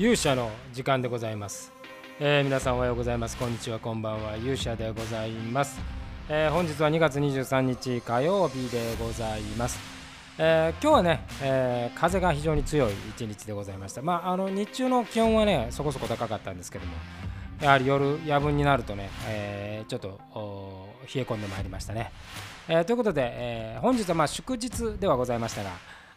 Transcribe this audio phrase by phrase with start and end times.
[0.00, 1.70] 勇者の時間でございます、
[2.20, 3.36] えー、皆さんおはようございます。
[3.36, 4.34] こんにちはこんばんは。
[4.38, 5.78] 勇者でございます、
[6.30, 9.78] えー、本日は2月23日火曜日でございます、
[10.38, 14.00] えー、今日はね、え風が非常に強い一日でございました。
[14.00, 16.94] まああの日中の気温はねそこそこ高かったんですけども
[17.60, 20.18] やはり夜夜分になるとね、えちょっと
[21.14, 22.10] 冷え込んでまいりましたね、
[22.70, 25.70] えということで、え本日はまあ祝日ではございましたが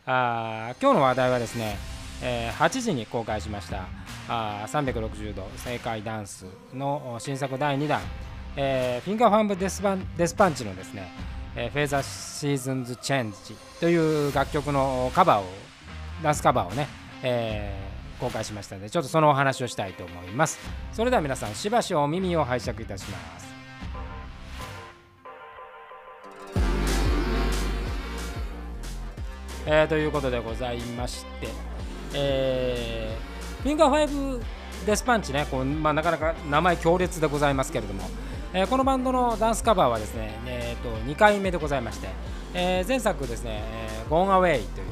[0.06, 3.86] あ今日の話題はですねえー、8時に公開しました。
[4.30, 8.02] あ360度正解ダンスの新作第2弾、
[8.56, 11.12] えー、フィンガーファンブデスパンデスパンチのですね、
[11.58, 15.46] えー、 When the Seasons Change という楽曲のカバーを
[16.24, 16.88] ダンスカバーをね、
[17.22, 20.58] えー、公開しましたのでちょっとそのお話をしたいと思います。
[20.94, 23.54] それでは皆さんしばしお耳を拝借いたします。
[29.66, 31.48] えー、ということでございまして
[32.14, 34.42] えー、フィンガー5
[34.86, 38.10] デスパンチねこう、まあ、なかなか名前強烈でございますけれども、
[38.54, 42.10] えー、このバンドのダンスカバーはですね、えーと、2回目でございまして、
[42.54, 43.64] えー、前作ですね
[44.10, 44.88] 「Gone Away」という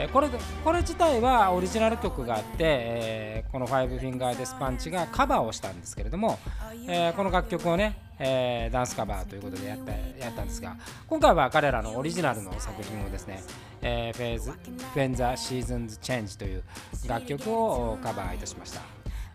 [0.00, 0.28] え、これ
[0.62, 6.38] これ自体はオリジナル曲があって、えー、この「ファイブフィンガーデスパンチがカバーをしたんですけれども、
[6.86, 10.76] えー、この楽曲をね、えー、ダンスカバーということでやったやったんですが
[11.08, 13.42] 今回は彼らのオリジナルの作品をですね、
[13.82, 16.62] えー、 When the Seasons Change という
[17.08, 18.80] 楽曲をカバーいたしました、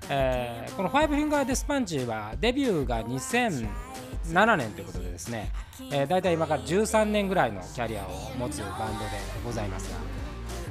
[0.10, 5.52] え、この「ファイブフィンガーデスパンチはデビューが2007年ということでですね、
[5.92, 9.12] えー、大体今から13年ぐらいのキャリアを持つバンドで
[9.46, 10.23] ございますが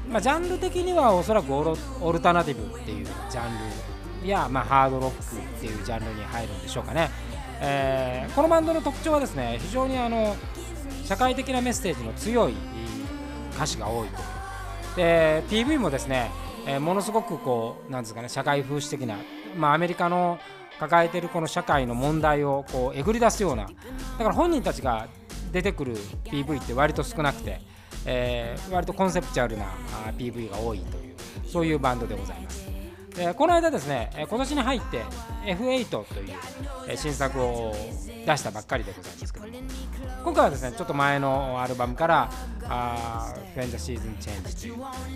[0.09, 3.93] まあ、ジャンル的にはおそらくオルタナティブっていうジャンル。
[4.29, 7.11] や、まあ、ハードロックっていうジャンルに入るんでしょうかね、
[7.61, 10.37] えー、このバンドの特徴はですね非常にあの
[11.05, 12.55] 社会的なメッセージの強い
[13.55, 14.23] 歌詞が多いと。
[14.97, 16.31] で PV もですね、
[16.67, 19.17] えー、ものすごくこうなんですかね社会風刺的な、
[19.57, 20.39] まあ、アメリカの
[20.79, 23.65] 抱えてるこの社会の問題をこうえぐり出すような。
[23.65, 23.71] だ
[24.19, 25.09] から本人たちが
[25.53, 27.72] 出てくる PV って割と少なくて。
[28.07, 29.67] えー、割とコンセプチュアルな
[30.19, 31.15] PV が多いという
[31.47, 32.63] そういうバンドでございます。
[33.15, 35.03] でこの間ですね今年に入って
[35.45, 37.75] F8 という新作を
[38.27, 39.53] 出したばっかりでございますけども
[40.25, 42.31] 今回はですねちょっと前のアルバムから
[42.65, 44.57] 「あフェンザシーズンチェンジ」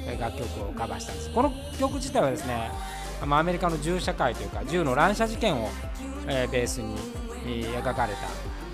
[0.04, 2.70] という楽曲をカバーしたんですこの曲自体はですね
[3.22, 5.70] アメリカの銃社会というか銃の乱射事件を、
[6.26, 6.94] え、ベースに
[7.46, 8.18] 描かれた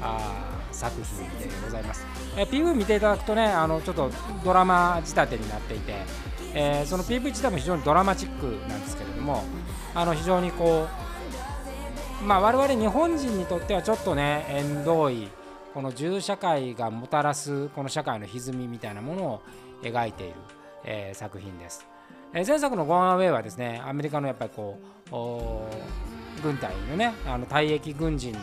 [0.01, 2.07] あ作品でございます、
[2.37, 4.11] えー、PV 見ていただくとねあのちょっと
[4.45, 5.95] ドラマ仕立てになっていて、
[6.55, 9.45] えー、その PV 自体も非常にドラマチックなんですけれども
[9.95, 10.87] あの非常にこ
[12.21, 15.29] うまあ我々日本人にとってはちょっとね縁遠い
[15.75, 19.43] この銃社会がもたらすこの社会の歪みみたいなものを
[19.83, 20.35] 描いている、
[20.85, 21.87] えー、作品です。
[22.35, 24.79] えー、前作の「ゴーンアウェイ」はですねアメリカのやっぱりこ
[25.11, 28.41] う軍隊のねあの退役軍人の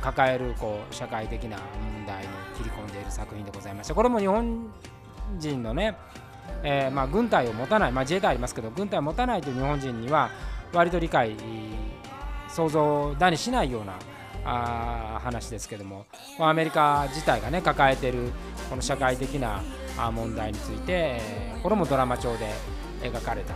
[0.00, 4.72] 抱えるこう社会的な問題に切り込んでいる作品でございましてこれも日本
[5.38, 5.96] 人のね、
[6.62, 10.30] えー、まあ、軍隊を持たない、まあ、自衛隊ありますけど軍隊を持たないという日本人には
[10.72, 11.36] 割と理解
[12.48, 13.94] 想像だにしないような
[14.46, 16.04] あ話ですけども
[16.38, 18.30] アメリカ自体がね抱えている
[18.68, 19.62] この社会的な
[20.12, 22.50] 問題について、えー、これもドラマ調で
[23.00, 23.54] 描かれた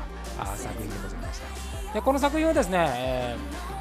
[0.56, 1.92] 作品でございました。
[1.92, 3.77] でこの作品をですね、えー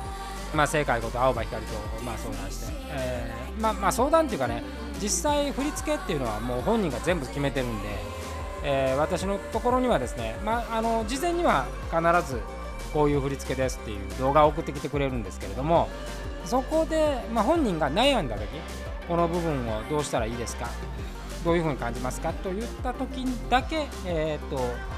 [0.54, 4.64] まあ、正解こと青葉光と、まあ、相談して、えー、まあ、まあ、相談っていうかね
[5.02, 7.88] 実際振り付けっていうのはもう本人が全部決めてるんで、
[8.64, 12.42] えー、私のところにはですね、まあ、あの事前には必ず
[12.94, 15.90] こういう振り付けですっていう動画を送ってきてくれるんですけれども
[16.46, 18.48] そこで、まあ、本人が悩んだ時
[19.08, 20.70] この部分をどうしたらいいですか
[21.44, 24.97] どういうふうに感じますかと言った時だけ、えーと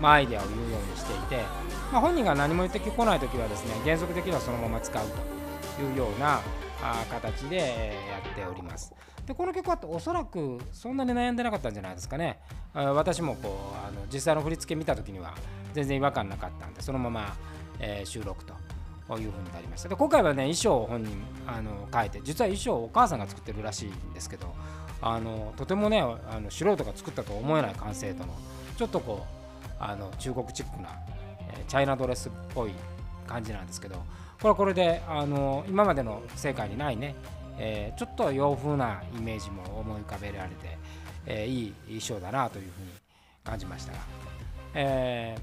[0.00, 1.44] まあ、アイデアを言うようにしていて
[1.92, 5.04] まあ、本人が何も言ってこない時はですね原則的にはそのまま使う
[5.76, 6.40] というような
[6.82, 7.64] あ形でや
[8.18, 8.92] っております。
[9.26, 12.40] でこの曲はおそらくそんなに悩んでなかったんじゃないですかね。
[12.74, 15.34] 私もこうあの実際の振り付け見た時には
[15.72, 17.36] 全然違和感なかったんでそのまま、
[17.80, 18.52] えー、収録と
[19.18, 19.88] いうふうになりました。
[19.88, 21.16] で今回はね衣装を本人
[21.46, 24.54] あの変えて実は衣装をお母さんが作ってるらしいんですけど
[25.00, 28.34] あのとてもねあの素人が作ったとは思えない完成度の
[28.76, 29.37] ちょっとこう
[29.80, 30.90] あの中国チックな
[31.66, 32.72] チャイナドレスっぽい
[33.26, 37.14] 感じなんですけどこれはこれであの今までの世界にないね、
[37.58, 40.78] えー、ちょっと洋風なイメージも思い浮かべられて、
[41.26, 42.88] えー、いい衣装だなというふうに
[43.44, 43.92] 感じました。
[43.92, 43.98] が、
[44.74, 45.36] え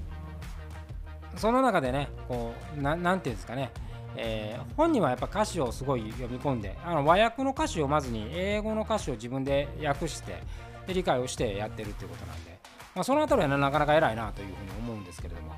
[1.34, 3.70] ー、その中でねこうななんていうんですかね
[4.18, 10.42] えー、本人はやっぱ歌詞をすごい読み込んであの和訳の歌詞をまずに英語の歌詞を自分で訳して
[10.88, 12.55] 理解をしてやってるっていうことなんで、
[12.96, 15.52] まあ、その辺りは、なかなか偉いなというふうに思うんですけれども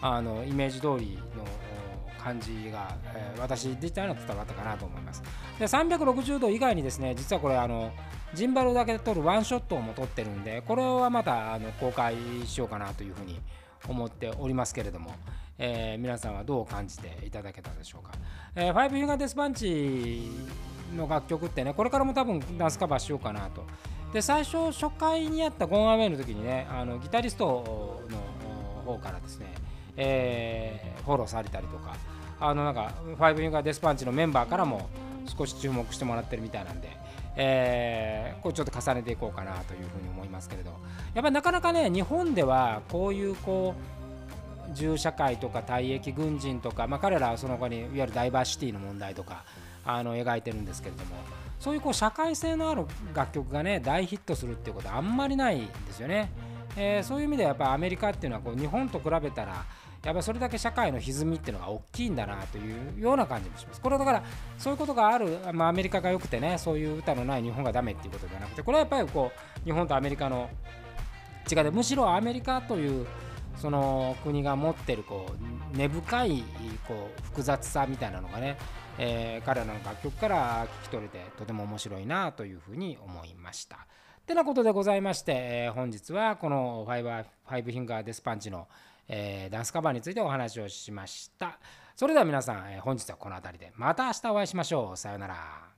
[0.00, 1.44] あのイメージ通りの
[2.22, 5.22] 感じが、えー、私自体の伝わったかなと思います。
[5.58, 7.92] で360度以外にですね実はこれあの
[8.34, 13.40] ジンバルだけで撮るワンショットも撮ってるんでこれはまたあの公開しようかなというふうに
[13.88, 15.12] 思っておりますけれども、
[15.58, 18.12] えー、皆さんはどう感じていただけたでしょうか。
[18.54, 20.28] えー、ファイブフィンガーデスパンチ
[20.96, 23.64] の楽曲ってねこれからも多分ダンスカバーしようかなと。
[24.16, 28.16] で最初初回にやったゴンアウェイの時にねあのギタリストの
[28.86, 29.46] 方からですね、
[29.94, 31.94] えー、フォローされたりとか
[32.40, 34.88] あのなんかファイブフィンガーデスパンチのメンバーからも
[35.26, 36.88] 少し注目してもらってるみたいなんで、
[37.36, 40.70] えー、これちょっと重ねていこうかなというふうに思いますけれど。
[41.12, 43.74] やっぱりなかなかね日本ではこういうこ
[44.72, 49.44] う銃社会とか退役軍人とか、まあ、彼らはその後にいわゆるダイバーシティの問題とか
[49.86, 51.16] あの描いてるんですけれども
[51.58, 52.84] そういうこう社会性のある
[53.14, 56.30] 楽曲がね大ヒットするっていうことはあんまりないんですよね。
[56.76, 59.64] えー、そういう意味ではやっぱアメリカっていうのはこう日本と比べたら
[60.04, 63.80] やっぱりそれだけ社会の歪みっていうのが大きいんだなというような感じもします。
[63.80, 64.22] これだから
[64.58, 70.50] そういうことがある、まあ、アメリカが良くてねそういう歌のない日本がダメっていうことではなくてこれはやっぱりこう日本とアメリカの
[71.50, 73.06] 違いでむしろアメリカという
[73.56, 76.44] その国が持ってるこう根深い
[76.86, 78.56] こう複雑さみたいなのがね、
[78.98, 83.86] えー、彼らの楽曲から聞き取れてとても面白いなというふうに思いました。
[84.26, 88.66] てなことでございまして、えー、本日はこのファイブファイブフィンガーデスパンチの
[89.08, 91.58] えー、ダンスカバーについてお話をしました。
[91.94, 94.96] それでは皆さん、えー、本日はこの辺りでまた明日お会いしましょう。
[94.96, 95.75] さようなら。